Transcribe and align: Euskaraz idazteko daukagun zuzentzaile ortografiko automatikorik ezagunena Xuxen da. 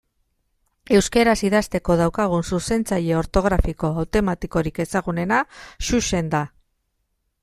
Euskaraz 0.99 1.35
idazteko 1.49 1.97
daukagun 1.99 2.47
zuzentzaile 2.53 3.13
ortografiko 3.19 3.91
automatikorik 4.05 4.81
ezagunena 4.85 5.39
Xuxen 5.89 6.33
da. 6.33 6.41